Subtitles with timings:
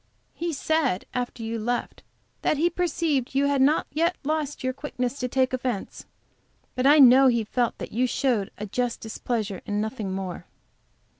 [0.33, 2.01] He said, after you left,
[2.41, 6.07] that he perceived you had not yet lost your quickness to take offence,
[6.73, 10.47] but I know he felt that you showed a just displeasure, and nothing more."